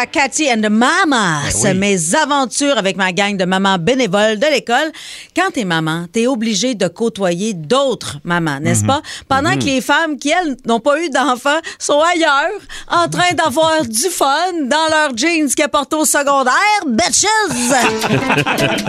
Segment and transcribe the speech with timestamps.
[0.00, 1.52] à Cathy and the Mamas.
[1.62, 1.78] Ben oui.
[1.78, 4.90] Mes aventures avec ma gang de mamans bénévoles de l'école.
[5.36, 8.86] Quand t'es maman, t'es obligé de côtoyer d'autres mamans, n'est-ce Mhm.
[8.86, 9.02] pas?
[9.28, 13.82] Pendant que les femmes qui, elles, n'ont pas eu d'enfants sont ailleurs, en train d'avoir
[13.84, 16.80] du fun dans leurs jeans qu'elles portent au secondaire.
[16.86, 17.26] Bitches!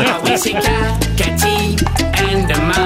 [0.04, 0.56] Ah oui,
[1.18, 1.76] Cathy
[2.34, 2.81] and the Mama.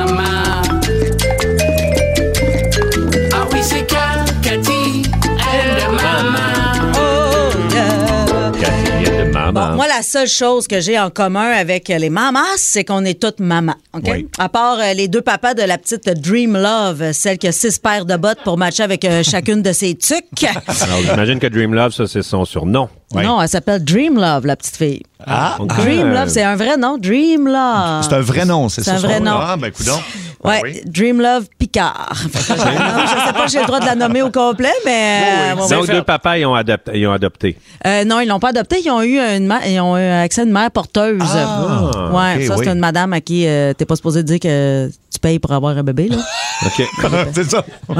[9.55, 13.19] Bon, moi, la seule chose que j'ai en commun avec les mamas, c'est qu'on est
[13.21, 13.75] toutes mamans.
[13.93, 14.04] OK?
[14.11, 14.27] Oui.
[14.37, 17.79] À part euh, les deux papas de la petite Dream Love, celle qui a six
[17.79, 20.43] paires de bottes pour matcher avec euh, chacune de ses tucs.
[20.82, 22.89] Alors, j'imagine que Dream Love, ça, c'est son surnom.
[23.13, 25.01] Non, elle s'appelle Dream Love, la petite fille.
[25.25, 26.97] Ah, Dream Love, c'est un vrai nom.
[26.97, 28.04] Dream Love.
[28.04, 28.97] c'est un vrai nom, c'est C'est ça?
[28.97, 29.37] un vrai nom.
[29.39, 29.99] Ah, ben, coudonc.
[30.44, 30.82] Ouais, oui?
[30.86, 32.14] Dream Love Picard.
[32.31, 34.30] Fait que je, non, je sais pas si j'ai le droit de la nommer au
[34.31, 35.22] complet, mais.
[35.52, 37.58] euh, bon, Donc, deux papas, ils ont, adopté, ils ont adopté.
[37.86, 38.77] Euh, non, ils l'ont pas adopté.
[38.83, 41.22] Ils ont eu une ils ont eu accès à une mère porteuse.
[41.23, 42.73] Ah, ouais, ça c'est oui.
[42.73, 45.83] une madame à qui euh, t'es pas supposé dire que tu payes pour avoir un
[45.83, 46.17] bébé là.
[46.66, 46.88] OK.
[47.34, 47.66] c'est ça.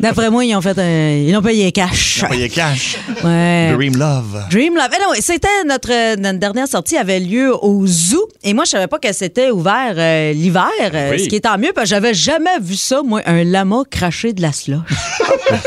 [0.00, 2.22] D'après moi, ils ont fait un- ils l'ont payé cash.
[2.26, 2.96] Voyez cash.
[3.24, 3.72] Ouais.
[3.74, 4.44] Dream Love.
[4.50, 4.88] Dream Love.
[4.96, 8.86] Eh non, c'était notre, notre dernière sortie avait lieu au zoo et moi je savais
[8.86, 11.24] pas que c'était ouvert euh, l'hiver, euh, Oui.
[11.24, 14.32] ce qui est tant mieux parce que j'avais jamais vu ça moi un lama cracher
[14.32, 14.78] de la slush.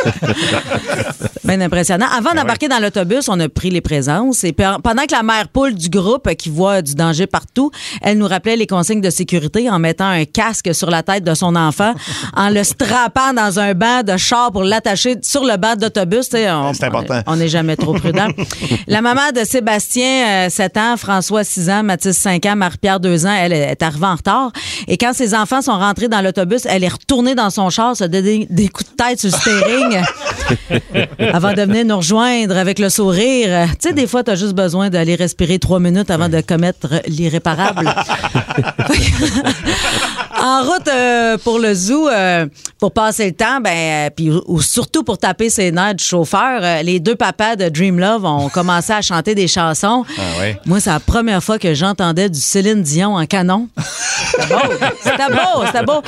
[1.43, 2.05] Bien impressionnant.
[2.15, 5.47] Avant d'embarquer dans l'autobus, on a pris les présences et pe- pendant que la mère
[5.49, 9.09] poule du groupe euh, qui voit du danger partout, elle nous rappelait les consignes de
[9.09, 11.93] sécurité en mettant un casque sur la tête de son enfant,
[12.35, 16.29] en le strappant dans un banc de char pour l'attacher sur le banc d'autobus.
[16.31, 17.21] C'est important.
[17.27, 18.27] On n'est jamais trop prudent.
[18.87, 23.25] la maman de Sébastien, euh, 7 ans, François, 6 ans, Mathis, 5 ans, Marie-Pierre, 2
[23.25, 24.51] ans, elle est arrivée en retard.
[24.87, 28.03] Et quand ses enfants sont rentrés dans l'autobus, elle est retournée dans son char, se
[28.03, 30.01] donner des coups de tête sur le steering
[31.33, 33.67] avant de venir nous rejoindre avec le sourire.
[33.79, 36.87] Tu sais, des fois, tu as juste besoin d'aller respirer trois minutes avant de commettre
[37.07, 37.89] l'irréparable.
[40.39, 42.45] en route euh, pour le zoo, euh,
[42.79, 46.03] pour passer le temps, ben, euh, puis ou- ou surtout pour taper ses nerfs du
[46.03, 50.03] chauffeur, les deux papas de Dream Love ont commencé à chanter des chansons.
[50.17, 50.57] Ah ouais.
[50.65, 53.67] Moi, c'est la première fois que j'entendais du Céline Dion en canon.
[54.31, 56.01] C'était beau, c'était beau, c'était beau.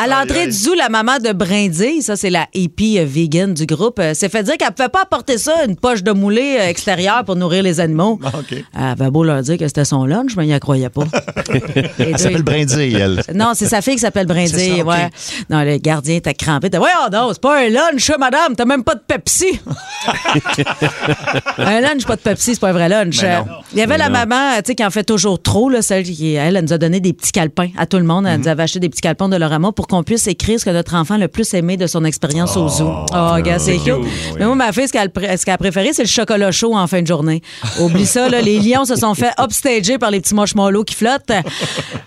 [0.00, 4.00] À l'entrée du zoo, la maman de Brindille, ça c'est la hippie vegan du groupe,
[4.14, 7.62] s'est fait dire qu'elle pouvait pas apporter ça, une poche de moulée extérieure pour nourrir
[7.62, 8.18] les animaux.
[8.24, 8.30] Ah.
[8.50, 11.04] Elle avait beau leur dire que c'était son lunch, mais ils n'y croyaient pas.
[11.98, 13.22] Elle s'appelle Brindille, elle.
[13.34, 14.86] non, c'est sa fille qui s'appelle ça, OK.
[14.86, 15.10] ouais.
[15.48, 16.70] Non, le gardien était crampé.
[16.70, 18.54] T'as, Voyons non, c'est pas un lunch, madame.
[18.56, 19.60] T'as même pas de Pepsi.
[21.58, 23.22] un lunch, pas de Pepsi, c'est pas un vrai lunch.
[23.22, 23.40] Euh,
[23.72, 26.34] Il y avait la maman, tu sais, qui en fait toujours trop, là, celle qui,
[26.34, 28.26] elle, elle nous a donné des petits calepins à tout le monde.
[28.26, 30.70] Elle nous avait acheté des petits calepins de Lorama pour qu'on puisse écrire ce que
[30.70, 32.90] notre enfant a le plus aimé de son expérience au zoo.
[33.14, 33.94] Oh, gars, c'est cute.
[34.38, 37.00] Mais moi, ma fille, ce qu'elle, pr- a préféré, c'est le chocolat chaud en fin
[37.02, 37.42] de journée.
[37.80, 41.30] Oublie ça, là, les lions se sont fait upstager par les petits marshmallows qui flottent.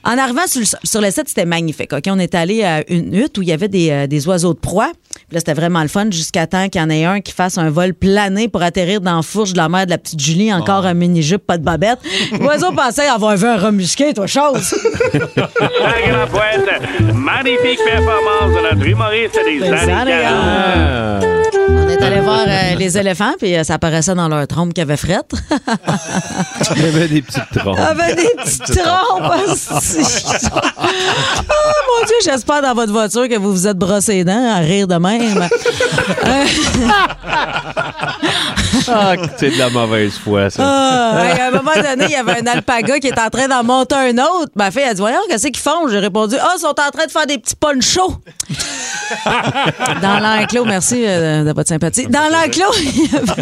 [0.04, 1.94] En arrivant sur le, sur le site, c'était magnifique.
[1.94, 2.04] OK?
[2.08, 4.60] On est allé à une hutte où il y avait des, euh, des oiseaux de
[4.60, 4.92] proie.
[5.14, 7.58] Puis là, c'était vraiment le fun jusqu'à temps qu'il y en ait un qui fasse
[7.58, 10.52] un vol plané pour atterrir dans la fourche de la mère de la petite Julie,
[10.54, 12.00] encore un mini-jupe, pas de babette.
[12.40, 14.74] L'oiseau pensait avoir vu un remusqué, toi, chose.
[15.14, 16.82] Un grand poète.
[17.14, 21.53] Magnifique performance de notre humoriste des Les années années 40.
[22.04, 22.08] Ah.
[22.08, 25.32] Allé voir euh, les éléphants, puis euh, ça apparaissait dans leur trompe qu'ils avaient frette.
[26.76, 27.78] Il y avait des petites trompes.
[27.78, 29.32] Il y avait des petites trompes.
[29.50, 30.00] asti.
[30.54, 34.58] oh mon Dieu, j'espère dans votre voiture que vous vous êtes brossé les dents à
[34.60, 35.48] rire de même.
[36.26, 36.46] Euh,
[38.88, 40.62] Ah, c'est de la mauvaise foi, ça.
[40.66, 43.64] Ah, à un moment donné, il y avait un alpaga qui est en train d'en
[43.64, 44.52] monter un autre.
[44.56, 45.88] Ma fille a dit Voyons, qu'est-ce qu'ils font?
[45.90, 48.16] J'ai répondu Ah, ils sont en train de faire des petits ponchos.
[50.02, 51.93] Dans l'enclos, merci euh, de votre sympathie.
[52.10, 53.34] Dans l'enclos, il y avait-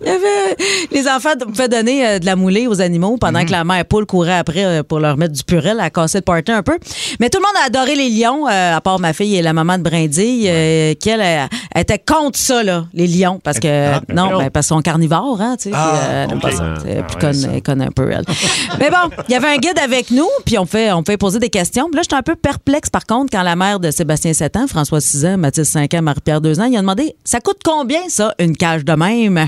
[0.00, 0.56] il y avait.
[0.90, 4.06] Les enfants pouvaient donner euh, de la moulée aux animaux pendant que la mère poule
[4.06, 6.78] courait après euh, pour leur mettre du purel à casser le party un peu.
[7.18, 9.52] Mais tout le monde a adoré les lions, euh, à part ma fille et la
[9.52, 13.40] maman de Brindille, euh, qui elle, elle, elle était contre ça, là, les lions.
[13.42, 13.94] Parce que.
[13.94, 15.74] Ah, non, ben, parce qu'ils sont carnivores, hein, tu sais.
[15.74, 16.54] Ah, puis, euh, elle aime pas ok.
[16.54, 16.74] ça.
[16.82, 18.24] C'est Ah, conne, elle connaît un peu, elle.
[18.78, 21.38] Mais bon, il y avait un guide avec nous, puis on fait, on fait poser
[21.38, 21.86] des questions.
[21.86, 24.66] Puis là, j'étais un peu perplexe, par contre, quand la mère de Sébastien 7 ans,
[24.66, 28.00] François 6 ans, Mathis 5 ans, Marie-Pierre 2 ans, il a demandé ça coûte combien,
[28.08, 29.46] ça, une cage de même?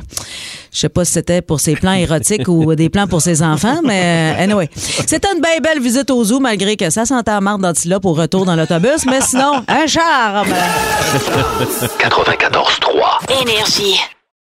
[0.72, 3.80] Je sais pas si c'était pour ses plans érotiques ou des plans pour ses enfants,
[3.84, 4.70] mais euh, anyway.
[4.74, 8.14] C'était une bien belle visite au zoo, malgré que ça sentait la marde d'antilope au
[8.14, 10.48] retour dans l'autobus, mais sinon, un charme!
[12.00, 13.42] 94.3.
[13.42, 14.00] Énergie.